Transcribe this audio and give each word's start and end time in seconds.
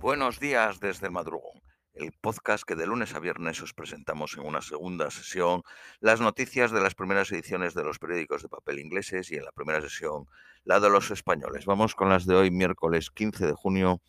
Buenos 0.00 0.40
días 0.40 0.80
desde 0.80 1.08
el 1.08 1.12
madrugón, 1.12 1.60
el 1.92 2.12
podcast 2.22 2.64
que 2.64 2.74
de 2.74 2.86
lunes 2.86 3.14
a 3.14 3.18
viernes 3.18 3.60
os 3.60 3.74
presentamos 3.74 4.34
en 4.34 4.46
una 4.46 4.62
segunda 4.62 5.10
sesión 5.10 5.62
las 6.00 6.22
noticias 6.22 6.70
de 6.70 6.80
las 6.80 6.94
primeras 6.94 7.30
ediciones 7.32 7.74
de 7.74 7.84
los 7.84 7.98
periódicos 7.98 8.40
de 8.40 8.48
papel 8.48 8.78
ingleses 8.78 9.30
y 9.30 9.36
en 9.36 9.44
la 9.44 9.52
primera 9.52 9.82
sesión 9.82 10.24
la 10.64 10.80
de 10.80 10.88
los 10.88 11.10
españoles. 11.10 11.66
Vamos 11.66 11.94
con 11.94 12.08
las 12.08 12.24
de 12.24 12.34
hoy, 12.34 12.50
miércoles 12.50 13.10
15 13.10 13.46
de 13.46 13.52
junio 13.52 14.00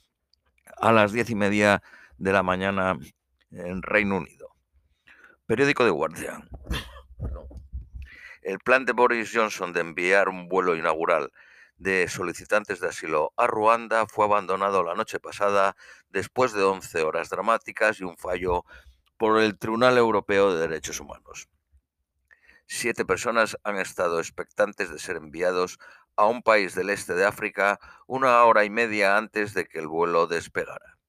a 0.78 0.94
las 0.94 1.12
diez 1.12 1.29
y 1.29 1.35
media 1.35 1.83
de 2.17 2.31
la 2.31 2.42
mañana 2.42 2.97
en 3.51 3.81
Reino 3.81 4.15
Unido. 4.15 4.55
Periódico 5.46 5.83
de 5.83 5.92
Guardian. 5.92 6.47
El 8.44 8.60
plan 8.60 8.85
de 8.85 8.94
Boris 8.94 9.29
Johnson 9.33 9.73
de 9.73 9.81
enviar 9.81 10.29
un 10.29 10.47
vuelo 10.47 10.78
inaugural 10.78 11.33
de 11.82 12.08
solicitantes 12.08 12.79
de 12.79 12.90
asilo 12.90 13.34
a 13.38 13.47
Ruanda 13.47 14.06
fue 14.06 14.26
abandonado 14.26 14.84
la 14.84 14.94
noche 14.94 15.20
pasada 15.20 15.76
después 16.09 16.54
de 16.54 16.62
11 16.62 17.02
horas 17.02 17.30
dramáticas 17.30 18.00
y 18.00 18.04
un 18.04 18.18
fallo 18.18 18.66
por 19.18 19.42
el 19.42 19.58
Tribunal 19.58 19.98
Europeo 19.98 20.54
de 20.54 20.68
Derechos 20.68 21.00
Humanos. 21.00 21.50
Siete 22.68 23.04
personas 23.04 23.58
han 23.64 23.80
estado 23.80 24.20
expectantes 24.20 24.91
de 24.91 25.00
ser 25.00 25.16
enviados 25.16 25.80
a 26.16 26.28
un 26.28 26.44
país 26.44 26.76
del 26.76 26.91
este 26.91 27.16
de 27.16 27.26
África 27.26 27.80
una 28.05 28.44
hora 28.44 28.63
y 28.63 28.70
media 28.70 29.18
antes 29.18 29.55
de 29.55 29.66
que 29.66 29.80
el 29.80 29.88
vuelo 29.88 30.27
despegara. 30.27 31.00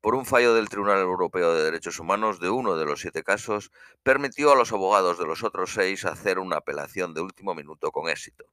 Por 0.00 0.16
un 0.16 0.26
fallo 0.26 0.54
del 0.54 0.68
Tribunal 0.68 0.98
Europeo 0.98 1.54
de 1.54 1.62
Derechos 1.62 2.00
Humanos 2.00 2.40
de 2.40 2.50
uno 2.50 2.76
de 2.76 2.84
los 2.84 3.00
siete 3.00 3.22
casos, 3.22 3.70
permitió 4.02 4.50
a 4.50 4.56
los 4.56 4.72
abogados 4.72 5.20
de 5.20 5.26
los 5.26 5.44
otros 5.44 5.72
seis 5.72 6.04
hacer 6.04 6.40
una 6.40 6.56
apelación 6.56 7.14
de 7.14 7.20
último 7.20 7.54
minuto 7.54 7.92
con 7.92 8.08
éxito. 8.08 8.46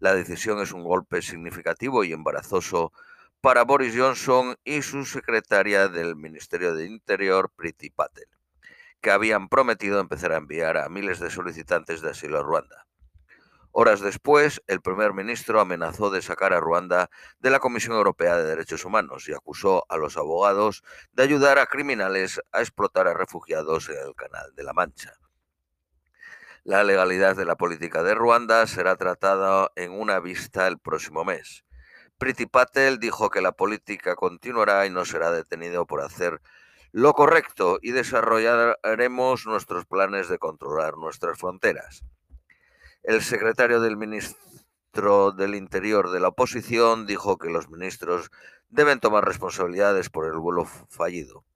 La 0.00 0.14
decisión 0.14 0.60
es 0.60 0.72
un 0.72 0.84
golpe 0.84 1.22
significativo 1.22 2.04
y 2.04 2.12
embarazoso 2.12 2.92
para 3.40 3.64
Boris 3.64 3.94
Johnson 3.96 4.56
y 4.62 4.82
su 4.82 5.04
secretaria 5.04 5.88
del 5.88 6.14
Ministerio 6.14 6.74
de 6.74 6.86
Interior, 6.86 7.50
Priti 7.56 7.90
Patel, 7.90 8.28
que 9.00 9.10
habían 9.10 9.48
prometido 9.48 9.98
empezar 9.98 10.32
a 10.32 10.36
enviar 10.36 10.76
a 10.76 10.88
miles 10.88 11.18
de 11.18 11.30
solicitantes 11.30 12.00
de 12.00 12.10
asilo 12.10 12.38
a 12.38 12.44
Ruanda. 12.44 12.86
Horas 13.72 14.00
después, 14.00 14.62
el 14.68 14.80
primer 14.82 15.14
ministro 15.14 15.60
amenazó 15.60 16.10
de 16.10 16.22
sacar 16.22 16.52
a 16.52 16.60
Ruanda 16.60 17.10
de 17.40 17.50
la 17.50 17.58
Comisión 17.58 17.96
Europea 17.96 18.36
de 18.36 18.44
Derechos 18.44 18.84
Humanos 18.84 19.28
y 19.28 19.34
acusó 19.34 19.84
a 19.88 19.96
los 19.96 20.16
abogados 20.16 20.84
de 21.12 21.24
ayudar 21.24 21.58
a 21.58 21.66
criminales 21.66 22.40
a 22.52 22.60
explotar 22.60 23.08
a 23.08 23.14
refugiados 23.14 23.88
en 23.88 23.98
el 23.98 24.14
Canal 24.14 24.54
de 24.54 24.62
la 24.62 24.72
Mancha. 24.72 25.14
La 26.68 26.84
legalidad 26.84 27.34
de 27.34 27.46
la 27.46 27.56
política 27.56 28.02
de 28.02 28.14
Ruanda 28.14 28.66
será 28.66 28.96
tratada 28.96 29.72
en 29.74 29.90
una 29.90 30.20
vista 30.20 30.66
el 30.66 30.78
próximo 30.78 31.24
mes. 31.24 31.64
Priti 32.18 32.44
Patel 32.44 32.98
dijo 32.98 33.30
que 33.30 33.40
la 33.40 33.52
política 33.52 34.16
continuará 34.16 34.84
y 34.84 34.90
no 34.90 35.06
será 35.06 35.30
detenido 35.30 35.86
por 35.86 36.02
hacer 36.02 36.42
lo 36.92 37.14
correcto 37.14 37.78
y 37.80 37.92
desarrollaremos 37.92 39.46
nuestros 39.46 39.86
planes 39.86 40.28
de 40.28 40.38
controlar 40.38 40.98
nuestras 40.98 41.38
fronteras. 41.38 42.04
El 43.02 43.22
secretario 43.22 43.80
del 43.80 43.96
ministro 43.96 45.32
del 45.32 45.54
Interior 45.54 46.10
de 46.10 46.20
la 46.20 46.28
oposición 46.28 47.06
dijo 47.06 47.38
que 47.38 47.48
los 47.48 47.70
ministros 47.70 48.30
deben 48.68 49.00
tomar 49.00 49.24
responsabilidades 49.24 50.10
por 50.10 50.26
el 50.26 50.38
vuelo 50.38 50.66
fallido 50.66 51.47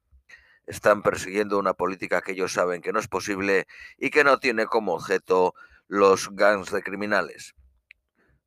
están 0.72 1.02
persiguiendo 1.02 1.58
una 1.58 1.74
política 1.74 2.22
que 2.22 2.32
ellos 2.32 2.54
saben 2.54 2.80
que 2.80 2.92
no 2.92 2.98
es 2.98 3.06
posible 3.06 3.66
y 3.98 4.08
que 4.08 4.24
no 4.24 4.38
tiene 4.38 4.64
como 4.64 4.94
objeto 4.94 5.54
los 5.86 6.30
gangs 6.34 6.72
de 6.72 6.82
criminales. 6.82 7.54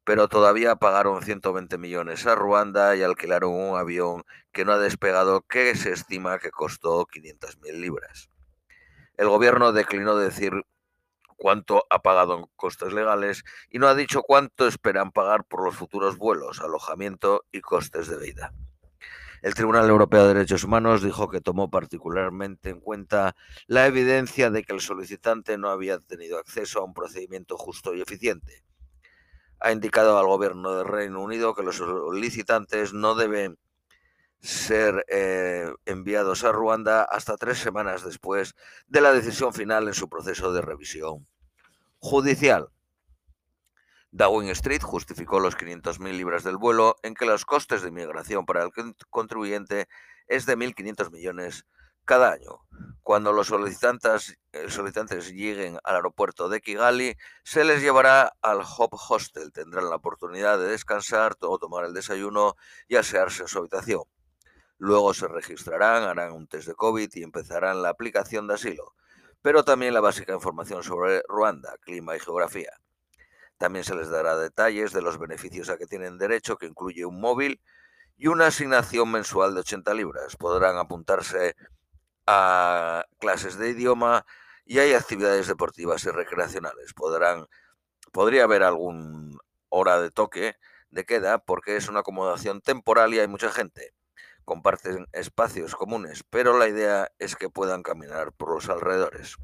Pero 0.04 0.28
todavía 0.28 0.76
pagaron 0.76 1.22
120 1.22 1.78
millones 1.78 2.26
a 2.26 2.34
Ruanda 2.34 2.96
y 2.96 3.04
alquilaron 3.04 3.54
un 3.54 3.78
avión 3.78 4.24
que 4.52 4.66
no 4.66 4.72
ha 4.72 4.80
despegado 4.80 5.42
que 5.42 5.76
se 5.76 5.92
estima 5.92 6.40
que 6.40 6.50
costó 6.50 7.06
500.000 7.06 7.80
libras. 7.80 8.30
El 9.18 9.30
gobierno 9.30 9.72
declinó 9.72 10.18
decir 10.18 10.66
cuánto 11.38 11.86
ha 11.92 12.02
pagado 12.02 12.40
en 12.40 12.46
costes 12.56 12.92
legales 12.92 13.44
y 13.70 13.78
no 13.78 13.88
ha 13.88 13.94
dicho 13.94 14.24
cuánto 14.24 14.68
esperan 14.68 15.12
pagar 15.12 15.46
por 15.46 15.64
los 15.64 15.76
futuros 15.76 16.18
vuelos, 16.18 16.60
alojamiento 16.60 17.46
y 17.52 17.62
costes 17.62 18.08
de 18.08 18.18
vida. 18.18 18.52
El 19.46 19.54
Tribunal 19.54 19.88
Europeo 19.88 20.24
de 20.24 20.34
Derechos 20.34 20.64
Humanos 20.64 21.04
dijo 21.04 21.30
que 21.30 21.40
tomó 21.40 21.70
particularmente 21.70 22.72
en 22.72 22.80
cuenta 22.80 23.36
la 23.68 23.86
evidencia 23.86 24.50
de 24.50 24.64
que 24.64 24.74
el 24.74 24.82
solicitante 24.82 25.60
no 25.60 25.70
había 25.70 26.00
tenido 26.00 26.40
acceso 26.40 26.80
a 26.80 26.84
un 26.84 26.96
procedimiento 26.96 27.56
justo 27.56 27.94
y 27.94 28.02
eficiente. 28.02 28.64
Ha 29.60 29.72
indicado 29.72 30.18
al 30.18 30.26
gobierno 30.26 30.76
del 30.76 30.88
Reino 30.88 31.22
Unido 31.22 31.54
que 31.54 31.62
los 31.62 31.76
solicitantes 31.76 32.94
no 32.94 33.14
deben 33.14 33.60
ser 34.40 35.06
eh, 35.10 35.72
enviados 35.86 36.44
a 36.44 36.52
Ruanda 36.52 37.04
hasta 37.04 37.38
tres 37.38 37.60
semanas 37.60 38.04
después 38.04 38.56
de 38.88 39.02
la 39.02 39.14
decisión 39.14 39.54
final 39.54 39.88
en 39.88 39.94
su 39.94 40.10
proceso 40.10 40.54
de 40.54 40.62
revisión 40.64 41.28
judicial. 42.00 42.70
Downing 44.18 44.52
Street 44.52 44.82
justificó 44.82 45.42
los 45.42 45.58
500.000 45.58 46.16
libras 46.16 46.46
del 46.46 46.56
vuelo 46.56 46.96
en 47.04 47.16
que 47.16 47.26
los 47.26 47.44
costes 47.44 47.82
de 47.82 47.90
inmigración 47.90 48.46
para 48.46 48.64
el 48.64 48.72
contribuyente 49.10 49.90
es 50.28 50.46
de 50.46 50.58
1.500 50.58 51.12
millones 51.12 51.66
cada 52.06 52.32
año. 52.32 52.62
Cuando 53.04 53.34
los 53.34 53.48
solicitantes, 53.48 54.38
eh, 54.54 54.70
solicitantes, 54.70 55.34
lleguen 55.34 55.80
al 55.84 55.98
aeropuerto 55.98 56.48
de 56.48 56.62
Kigali, 56.62 57.18
se 57.44 57.66
les 57.66 57.82
llevará 57.82 58.32
al 58.42 58.62
Hop 58.62 58.94
Hostel. 58.94 59.52
Tendrán 59.52 59.90
la 59.90 59.98
oportunidad 59.98 60.60
de 60.60 60.68
descansar 60.68 61.36
o 61.42 61.60
tomar 61.60 61.84
el 61.84 61.94
desayuno 61.94 62.56
y 62.88 62.96
asearse 62.96 63.42
en 63.42 63.50
su 63.50 63.60
habitación. 63.60 64.04
Luego 64.78 65.14
se 65.14 65.28
registrarán, 65.28 66.04
harán 66.04 66.32
un 66.32 66.48
test 66.48 66.70
de 66.70 66.76
COVID 66.76 67.10
y 67.14 67.24
empezarán 67.24 67.82
la 67.82 67.90
aplicación 67.90 68.48
de 68.48 68.54
asilo, 68.54 68.96
pero 69.42 69.66
también 69.66 69.94
la 69.94 70.00
básica 70.00 70.34
información 70.34 70.84
sobre 70.84 71.22
Ruanda, 71.28 71.76
clima 71.82 72.16
y 72.16 72.22
geografía. 72.22 72.72
También 73.58 73.86
se 73.86 73.96
les 73.96 74.10
dará 74.10 74.38
detalles 74.38 74.92
de 74.92 75.02
los 75.02 75.18
beneficios 75.18 75.70
a 75.70 75.78
que 75.78 75.86
tienen 75.86 76.18
derecho, 76.18 76.58
que 76.58 76.66
incluye 76.66 77.06
un 77.06 77.20
móvil 77.20 77.62
y 78.18 78.28
una 78.28 78.48
asignación 78.48 79.12
mensual 79.12 79.54
de 79.54 79.62
80 79.62 79.94
libras. 79.94 80.36
Podrán 80.36 80.78
apuntarse 80.78 81.56
a 82.28 83.06
clases 83.20 83.58
de 83.58 83.70
idioma 83.70 84.26
y 84.66 84.80
hay 84.80 84.94
actividades 84.94 85.48
deportivas 85.48 86.04
y 86.06 86.10
recreacionales. 86.10 86.94
Podrán, 86.94 87.48
podría 88.12 88.44
haber 88.44 88.64
algún 88.64 89.38
hora 89.70 90.00
de 90.02 90.12
toque 90.12 90.56
de 90.90 91.06
queda 91.06 91.40
porque 91.40 91.76
es 91.76 91.90
una 91.90 92.00
acomodación 92.00 92.62
temporal 92.62 93.14
y 93.14 93.20
hay 93.20 93.28
mucha 93.28 93.52
gente. 93.52 93.94
Comparten 94.44 95.08
espacios 95.12 95.76
comunes, 95.76 96.24
pero 96.30 96.58
la 96.58 96.68
idea 96.68 97.12
es 97.20 97.36
que 97.36 97.50
puedan 97.50 97.84
caminar 97.84 98.32
por 98.34 98.54
los 98.54 98.70
alrededores. 98.70 99.38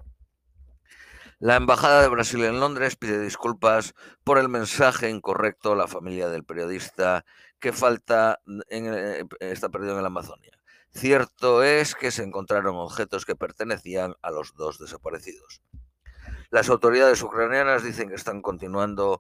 La 1.41 1.55
Embajada 1.55 2.03
de 2.03 2.07
Brasil 2.07 2.43
en 2.43 2.59
Londres 2.59 2.95
pide 2.95 3.19
disculpas 3.19 3.95
por 4.23 4.37
el 4.37 4.47
mensaje 4.47 5.09
incorrecto 5.09 5.71
a 5.71 5.75
la 5.75 5.87
familia 5.87 6.29
del 6.29 6.43
periodista 6.43 7.25
que 7.59 7.73
falta 7.73 8.39
eh, 8.69 9.25
está 9.39 9.69
perdido 9.69 9.95
en 9.95 10.03
la 10.03 10.09
Amazonia. 10.09 10.51
Cierto 10.91 11.63
es 11.63 11.95
que 11.95 12.11
se 12.11 12.21
encontraron 12.21 12.75
objetos 12.75 13.25
que 13.25 13.35
pertenecían 13.35 14.13
a 14.21 14.29
los 14.29 14.53
dos 14.53 14.77
desaparecidos. 14.77 15.63
Las 16.51 16.69
autoridades 16.69 17.23
ucranianas 17.23 17.83
dicen 17.83 18.09
que 18.09 18.15
están 18.15 18.43
continuando 18.43 19.19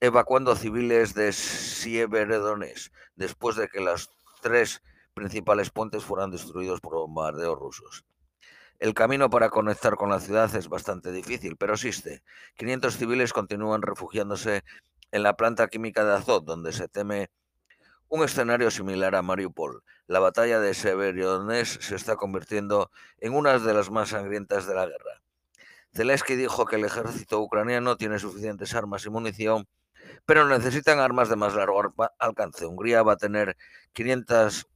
evacuando 0.00 0.56
civiles 0.56 1.14
de 1.14 1.32
Sieverodonetsk 1.32 2.92
después 3.16 3.56
de 3.56 3.68
que 3.68 3.80
las 3.80 4.10
tres 4.42 4.82
principales 5.14 5.70
puentes 5.70 6.04
fueran 6.04 6.30
destruidos 6.30 6.82
por 6.82 6.92
bombardeos 6.92 7.58
rusos. 7.58 8.04
El 8.78 8.92
camino 8.92 9.30
para 9.30 9.50
conectar 9.50 9.96
con 9.96 10.10
la 10.10 10.20
ciudad 10.20 10.54
es 10.56 10.68
bastante 10.68 11.12
difícil, 11.12 11.56
pero 11.56 11.74
existe. 11.74 12.22
500 12.56 12.96
civiles 12.96 13.32
continúan 13.32 13.82
refugiándose 13.82 14.64
en 15.12 15.22
la 15.22 15.36
planta 15.36 15.68
química 15.68 16.04
de 16.04 16.14
Azot, 16.14 16.44
donde 16.44 16.72
se 16.72 16.88
teme 16.88 17.30
un 18.08 18.24
escenario 18.24 18.70
similar 18.70 19.14
a 19.14 19.22
Mariupol. 19.22 19.82
La 20.06 20.18
batalla 20.18 20.60
de 20.60 20.74
Severodonetsk 20.74 21.80
se 21.80 21.94
está 21.94 22.16
convirtiendo 22.16 22.90
en 23.18 23.34
una 23.34 23.58
de 23.58 23.74
las 23.74 23.90
más 23.90 24.10
sangrientas 24.10 24.66
de 24.66 24.74
la 24.74 24.86
guerra. 24.86 25.22
Zelensky 25.94 26.34
dijo 26.34 26.66
que 26.66 26.76
el 26.76 26.84
ejército 26.84 27.40
ucraniano 27.40 27.96
tiene 27.96 28.18
suficientes 28.18 28.74
armas 28.74 29.06
y 29.06 29.10
munición, 29.10 29.68
pero 30.26 30.46
necesitan 30.48 30.98
armas 30.98 31.28
de 31.28 31.36
más 31.36 31.54
largo 31.54 31.94
alcance. 32.18 32.66
Hungría 32.66 33.02
va 33.02 33.12
a 33.12 33.16
tener 33.16 33.56
500 33.92 34.66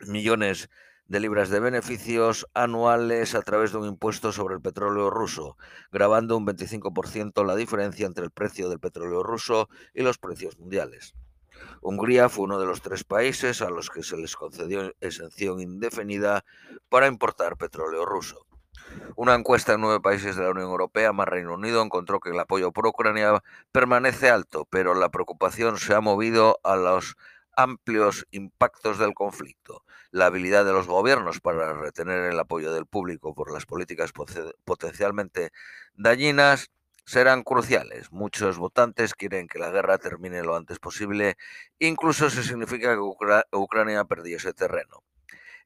millones 0.00 0.68
de 0.68 0.89
libras 1.18 1.50
de 1.50 1.58
beneficios 1.58 2.46
anuales 2.54 3.34
a 3.34 3.42
través 3.42 3.72
de 3.72 3.78
un 3.78 3.88
impuesto 3.88 4.30
sobre 4.30 4.54
el 4.54 4.60
petróleo 4.60 5.10
ruso, 5.10 5.56
grabando 5.90 6.36
un 6.36 6.46
25% 6.46 7.44
la 7.44 7.56
diferencia 7.56 8.06
entre 8.06 8.24
el 8.24 8.30
precio 8.30 8.68
del 8.68 8.78
petróleo 8.78 9.24
ruso 9.24 9.68
y 9.92 10.02
los 10.02 10.18
precios 10.18 10.56
mundiales. 10.60 11.16
Hungría 11.82 12.28
fue 12.28 12.44
uno 12.44 12.60
de 12.60 12.66
los 12.66 12.80
tres 12.80 13.02
países 13.02 13.60
a 13.60 13.70
los 13.70 13.90
que 13.90 14.04
se 14.04 14.16
les 14.16 14.36
concedió 14.36 14.94
exención 15.00 15.60
indefinida 15.60 16.44
para 16.88 17.08
importar 17.08 17.56
petróleo 17.56 18.06
ruso. 18.06 18.46
Una 19.16 19.34
encuesta 19.34 19.74
en 19.74 19.80
nueve 19.80 20.00
países 20.00 20.36
de 20.36 20.44
la 20.44 20.50
Unión 20.50 20.70
Europea, 20.70 21.12
más 21.12 21.28
Reino 21.28 21.54
Unido, 21.54 21.82
encontró 21.82 22.20
que 22.20 22.30
el 22.30 22.38
apoyo 22.38 22.70
por 22.72 22.86
Ucrania 22.86 23.42
permanece 23.72 24.30
alto, 24.30 24.66
pero 24.70 24.94
la 24.94 25.10
preocupación 25.10 25.78
se 25.78 25.94
ha 25.94 26.00
movido 26.00 26.60
a 26.62 26.76
los 26.76 27.16
amplios 27.56 28.26
impactos 28.30 28.98
del 28.98 29.14
conflicto, 29.14 29.82
la 30.10 30.26
habilidad 30.26 30.64
de 30.64 30.72
los 30.72 30.86
gobiernos 30.86 31.40
para 31.40 31.72
retener 31.74 32.30
el 32.30 32.38
apoyo 32.38 32.72
del 32.72 32.86
público 32.86 33.34
por 33.34 33.52
las 33.52 33.66
políticas 33.66 34.12
potencialmente 34.64 35.50
dañinas 35.94 36.70
serán 37.04 37.42
cruciales. 37.42 38.12
Muchos 38.12 38.58
votantes 38.58 39.14
quieren 39.14 39.48
que 39.48 39.58
la 39.58 39.70
guerra 39.70 39.98
termine 39.98 40.42
lo 40.42 40.56
antes 40.56 40.78
posible, 40.78 41.36
incluso 41.78 42.30
si 42.30 42.42
significa 42.42 42.94
que 42.94 43.56
Ucrania 43.56 44.04
perdiese 44.04 44.52
terreno. 44.52 45.02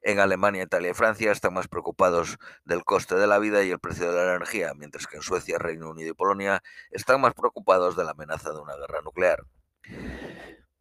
En 0.01 0.21
Alemania, 0.21 0.65
Italia 0.65 0.91
y 0.91 0.95
Francia 0.95 1.33
están 1.33 1.55
más 1.55 1.67
preocupados 1.67 2.39
del 2.67 2.85
coste 2.85 3.15
de 3.15 3.27
la 3.27 3.39
vida 3.39 3.65
y 3.65 3.71
el 3.71 3.79
precio 3.79 4.13
de 4.13 4.25
la 4.25 4.35
energía, 4.35 4.73
mientras 4.75 5.07
que 5.07 5.17
en 5.17 5.23
Suecia, 5.23 5.59
Reino 5.59 5.89
Unido 5.89 6.11
y 6.11 6.15
Polonia 6.15 6.63
están 6.91 7.23
más 7.23 7.33
preocupados 7.33 7.97
de 7.97 8.05
la 8.05 8.11
amenaza 8.11 8.53
de 8.53 8.61
una 8.61 8.77
guerra 8.77 9.01
nuclear. 9.03 9.45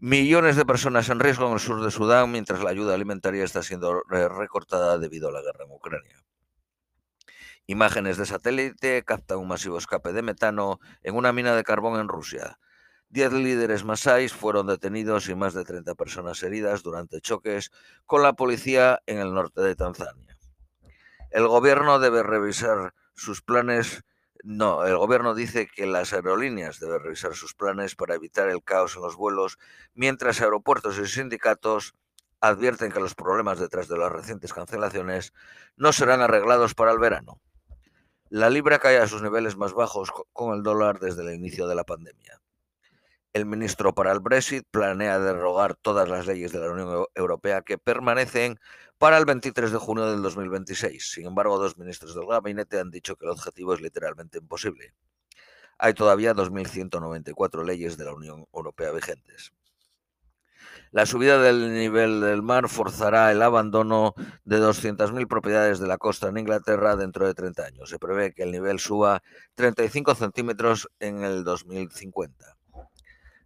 Millones 0.06 0.58
de 0.58 0.66
personas 0.66 1.08
en 1.08 1.22
riesgo 1.22 1.48
en 1.48 1.54
el 1.54 1.62
sur 1.62 1.82
de 1.82 1.90
Sudán, 1.90 2.30
mientras 2.30 2.62
la 2.62 2.72
ayuda 2.72 2.94
alimentaria 2.94 3.46
está 3.46 3.64
siendo 3.64 4.04
recortada 4.10 4.98
debido 4.98 5.30
a 5.30 5.32
la 5.32 5.42
guerra 5.42 5.64
en 5.64 5.72
Ucrania. 5.72 6.22
Imágenes 7.68 8.18
de 8.18 8.26
satélite 8.26 9.06
captan 9.06 9.38
un 9.38 9.48
masivo 9.48 9.78
escape 9.78 10.12
de 10.12 10.22
metano 10.22 10.82
en 11.04 11.16
una 11.16 11.32
mina 11.32 11.56
de 11.56 11.64
carbón 11.64 12.02
en 12.02 12.10
Rusia. 12.10 12.60
Diez 13.08 13.32
líderes 13.32 13.86
masáis 13.86 14.34
fueron 14.34 14.68
detenidos 14.68 15.30
y 15.30 15.36
más 15.36 15.54
de 15.54 15.64
30 15.64 15.96
personas 15.96 16.44
heridas 16.44 16.84
durante 16.84 17.22
choques 17.22 17.72
con 18.06 18.24
la 18.24 18.34
policía 18.34 19.00
en 19.06 19.20
el 19.20 19.34
norte 19.34 19.62
de 19.62 19.78
Tanzania. 19.78 20.38
El 21.32 21.48
gobierno 21.48 22.00
debe 22.00 22.24
revisar 22.24 22.94
sus 23.14 23.42
planes. 23.42 24.04
No, 24.44 24.86
el 24.86 24.98
gobierno 24.98 25.36
dice 25.36 25.70
que 25.74 25.86
las 25.86 26.12
aerolíneas 26.12 26.82
deben 26.82 27.02
revisar 27.02 27.34
sus 27.34 27.54
planes 27.54 27.96
para 27.96 28.16
evitar 28.16 28.50
el 28.50 28.62
caos 28.62 28.98
en 28.98 29.02
los 29.02 29.16
vuelos, 29.16 29.58
mientras 29.94 30.42
aeropuertos 30.42 31.00
y 31.00 31.08
sindicatos 31.08 31.96
advierten 32.42 32.92
que 32.92 33.00
los 33.00 33.16
problemas 33.16 33.58
detrás 33.58 33.88
de 33.88 33.98
las 33.98 34.12
recientes 34.12 34.52
cancelaciones 34.52 35.34
no 35.78 35.94
serán 35.94 36.20
arreglados 36.20 36.76
para 36.76 36.92
el 36.92 37.00
verano. 37.00 37.40
La 38.28 38.50
libra 38.50 38.80
cae 38.80 38.98
a 38.98 39.08
sus 39.08 39.22
niveles 39.22 39.56
más 39.56 39.74
bajos 39.74 40.12
con 40.34 40.54
el 40.54 40.62
dólar 40.62 41.00
desde 41.00 41.22
el 41.22 41.34
inicio 41.34 41.66
de 41.70 41.76
la 41.76 41.86
pandemia. 41.86 42.43
El 43.34 43.48
ministro 43.48 43.96
para 43.96 44.12
el 44.12 44.20
Brexit 44.20 44.64
planea 44.70 45.18
derogar 45.18 45.74
todas 45.74 46.08
las 46.08 46.28
leyes 46.28 46.52
de 46.52 46.60
la 46.60 46.70
Unión 46.70 47.06
Europea 47.16 47.64
que 47.64 47.80
permanecen 47.80 48.60
para 49.00 49.18
el 49.18 49.26
23 49.26 49.72
de 49.72 49.78
junio 49.80 50.06
del 50.06 50.22
2026. 50.22 51.12
Sin 51.12 51.26
embargo, 51.26 51.58
dos 51.58 51.76
ministros 51.80 52.14
del 52.14 52.28
gabinete 52.28 52.80
han 52.80 52.92
dicho 52.92 53.16
que 53.16 53.26
el 53.26 53.32
objetivo 53.32 53.74
es 53.74 53.82
literalmente 53.82 54.38
imposible. 54.38 54.94
Hay 55.80 55.96
todavía 55.96 56.36
2.194 56.36 57.66
leyes 57.66 57.98
de 57.98 58.06
la 58.06 58.14
Unión 58.14 58.46
Europea 58.54 58.92
vigentes. 58.92 59.52
La 60.92 61.08
subida 61.08 61.42
del 61.42 61.74
nivel 61.74 62.22
del 62.22 62.44
mar 62.44 62.70
forzará 62.70 63.32
el 63.32 63.42
abandono 63.42 64.14
de 64.46 64.60
200.000 64.60 65.28
propiedades 65.28 65.80
de 65.80 65.88
la 65.88 65.98
costa 65.98 66.28
en 66.28 66.38
Inglaterra 66.38 66.96
dentro 66.96 67.26
de 67.26 67.34
30 67.34 67.66
años. 67.66 67.90
Se 67.90 67.98
prevé 67.98 68.32
que 68.32 68.44
el 68.44 68.52
nivel 68.52 68.78
suba 68.78 69.24
35 69.56 70.14
centímetros 70.14 70.88
en 71.00 71.24
el 71.24 71.44
2050. 71.44 72.58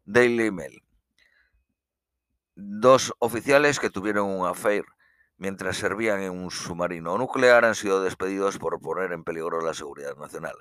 Daily 0.09 0.51
Mail. 0.51 0.81
Dos 2.55 3.13
oficiales 3.19 3.77
que 3.77 3.89
tuvieron 3.89 4.29
un 4.29 4.47
affair 4.47 4.85
mientras 5.35 5.75
servían 5.75 6.21
en 6.21 6.31
un 6.31 6.49
submarino 6.49 7.17
nuclear 7.17 7.65
han 7.65 7.75
sido 7.75 8.01
despedidos 8.01 8.57
por 8.57 8.79
poner 8.79 9.11
en 9.11 9.25
peligro 9.25 9.59
la 9.59 9.73
seguridad 9.73 10.15
nacional. 10.15 10.55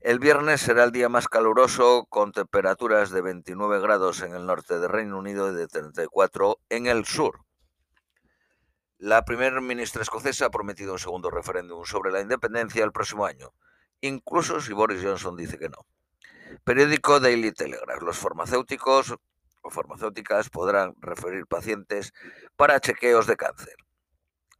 El 0.00 0.20
viernes 0.20 0.62
será 0.62 0.84
el 0.84 0.90
día 0.90 1.10
más 1.10 1.28
caluroso, 1.28 2.06
con 2.08 2.32
temperaturas 2.32 3.10
de 3.10 3.20
29 3.20 3.78
grados 3.78 4.22
en 4.22 4.34
el 4.34 4.46
norte 4.46 4.78
del 4.78 4.88
Reino 4.88 5.18
Unido 5.18 5.52
y 5.52 5.54
de 5.54 5.68
34 5.68 6.60
en 6.70 6.86
el 6.86 7.04
sur. 7.04 7.44
La 8.96 9.26
primera 9.26 9.60
ministra 9.60 10.00
escocesa 10.00 10.46
ha 10.46 10.50
prometido 10.50 10.94
un 10.94 10.98
segundo 10.98 11.28
referéndum 11.28 11.84
sobre 11.84 12.10
la 12.10 12.22
independencia 12.22 12.82
el 12.84 12.92
próximo 12.92 13.26
año, 13.26 13.52
incluso 14.00 14.62
si 14.62 14.72
Boris 14.72 15.02
Johnson 15.04 15.36
dice 15.36 15.58
que 15.58 15.68
no. 15.68 15.84
Periódico 16.64 17.20
Daily 17.20 17.52
Telegraph. 17.52 18.02
Los 18.02 18.18
farmacéuticos 18.18 19.14
o 19.62 19.70
farmacéuticas 19.70 20.50
podrán 20.50 20.94
referir 21.00 21.46
pacientes 21.46 22.12
para 22.56 22.80
chequeos 22.80 23.26
de 23.26 23.36
cáncer. 23.36 23.76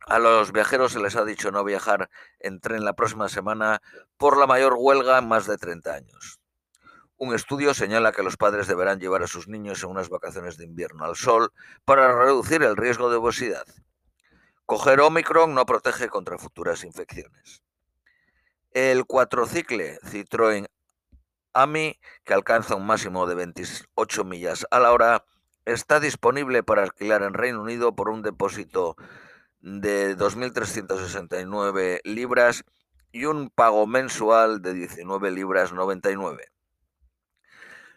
A 0.06 0.18
los 0.18 0.52
viajeros 0.52 0.92
se 0.92 1.00
les 1.00 1.16
ha 1.16 1.24
dicho 1.24 1.50
no 1.50 1.62
viajar 1.62 2.10
en 2.38 2.60
tren 2.60 2.84
la 2.84 2.94
próxima 2.94 3.28
semana 3.28 3.80
por 4.16 4.38
la 4.38 4.46
mayor 4.46 4.74
huelga 4.78 5.18
en 5.18 5.28
más 5.28 5.46
de 5.46 5.56
30 5.56 5.92
años. 5.92 6.40
Un 7.16 7.34
estudio 7.34 7.74
señala 7.74 8.12
que 8.12 8.22
los 8.22 8.38
padres 8.38 8.66
deberán 8.66 8.98
llevar 8.98 9.22
a 9.22 9.26
sus 9.26 9.46
niños 9.46 9.82
en 9.82 9.90
unas 9.90 10.08
vacaciones 10.08 10.56
de 10.56 10.64
invierno 10.64 11.04
al 11.04 11.16
sol 11.16 11.52
para 11.84 12.16
reducir 12.16 12.62
el 12.62 12.76
riesgo 12.76 13.10
de 13.10 13.16
obesidad. 13.16 13.66
Coger 14.64 15.00
Omicron 15.00 15.54
no 15.54 15.66
protege 15.66 16.08
contra 16.08 16.38
futuras 16.38 16.82
infecciones. 16.82 17.62
El 18.72 19.04
cuatrocicle 19.04 19.98
Citroën 20.00 20.66
AMI, 21.52 21.98
que 22.24 22.34
alcanza 22.34 22.74
un 22.74 22.86
máximo 22.86 23.26
de 23.26 23.34
28 23.34 24.24
millas 24.24 24.66
a 24.70 24.80
la 24.80 24.92
hora, 24.92 25.24
está 25.64 26.00
disponible 26.00 26.62
para 26.62 26.82
alquilar 26.82 27.22
en 27.22 27.34
Reino 27.34 27.62
Unido 27.62 27.94
por 27.94 28.08
un 28.08 28.22
depósito 28.22 28.96
de 29.60 30.16
2.369 30.16 32.00
libras 32.04 32.64
y 33.12 33.24
un 33.24 33.50
pago 33.50 33.86
mensual 33.86 34.62
de 34.62 34.74
19 34.74 35.30
libras 35.30 35.72
99. 35.72 36.44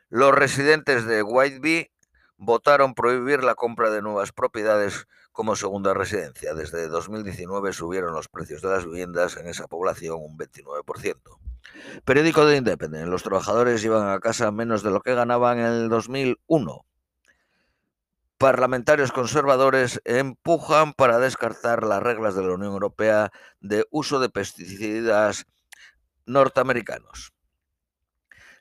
Los 0.10 0.34
residentes 0.34 1.06
de 1.06 1.24
Whiteby 1.24 1.92
votaron 2.38 2.94
prohibir 2.94 3.44
la 3.44 3.56
compra 3.56 3.90
de 3.90 4.02
nuevas 4.02 4.32
propiedades 4.32 5.08
como 5.32 5.56
segunda 5.56 5.94
residencia. 5.94 6.54
Desde 6.54 6.88
2019 6.88 7.74
subieron 7.74 8.14
los 8.14 8.28
precios 8.28 8.62
de 8.62 8.70
las 8.70 8.86
viviendas 8.86 9.38
en 9.38 9.48
esa 9.48 9.68
población 9.68 10.18
un 10.20 10.38
29%. 10.38 11.40
Periódico 12.06 12.46
de 12.46 12.58
Independent. 12.58 13.08
Los 13.08 13.24
trabajadores 13.24 13.82
llevan 13.82 14.10
a 14.10 14.20
casa 14.20 14.52
menos 14.52 14.84
de 14.84 14.92
lo 14.92 15.02
que 15.02 15.16
ganaban 15.16 15.60
en 15.60 15.66
el 15.66 15.90
2001. 15.90 16.86
Parlamentarios 18.38 19.12
conservadores 19.12 20.02
empujan 20.04 20.94
para 20.94 21.20
descartar 21.20 21.84
las 21.84 22.04
reglas 22.04 22.36
de 22.36 22.42
la 22.42 22.54
Unión 22.54 22.74
Europea 22.74 23.32
de 23.62 23.86
uso 23.90 24.20
de 24.20 24.30
pesticidas 24.30 25.46
norteamericanos. 26.26 27.34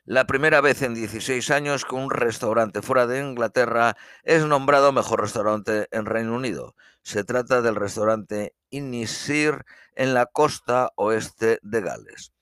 La 0.05 0.27
primera 0.27 0.59
vez 0.59 0.81
en 0.81 0.93
16 0.93 1.49
años 1.51 1.85
que 1.85 1.95
un 1.95 2.09
restaurante 2.09 2.81
fuera 2.81 3.07
de 3.07 3.21
Inglaterra 3.21 3.95
es 4.23 4.45
nombrado 4.45 4.91
mejor 4.91 5.21
restaurante 5.21 5.87
en 5.91 6.05
Reino 6.05 6.35
Unido. 6.35 6.75
Se 7.03 7.23
trata 7.23 7.61
del 7.61 7.75
restaurante 7.75 8.53
Inisir 8.69 9.63
en 9.95 10.13
la 10.13 10.25
costa 10.25 10.91
oeste 10.95 11.59
de 11.61 11.81
Gales. 11.81 12.33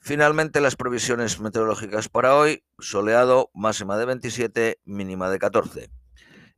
Finalmente, 0.00 0.60
las 0.60 0.76
previsiones 0.76 1.40
meteorológicas 1.40 2.08
para 2.08 2.34
hoy, 2.36 2.64
soleado, 2.78 3.50
máxima 3.52 3.98
de 3.98 4.06
27, 4.06 4.80
mínima 4.84 5.28
de 5.28 5.38
14. 5.38 5.90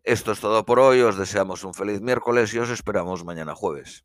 Esto 0.05 0.33
es 0.33 0.41
todo 0.41 0.65
por 0.65 0.79
hoy, 0.79 1.01
os 1.01 1.19
deseamos 1.19 1.65
un 1.65 1.75
feliz 1.75 2.01
miércoles 2.01 2.55
y 2.55 2.59
os 2.59 2.71
esperamos 2.71 3.25
mañana 3.25 3.55
jueves. 3.55 4.05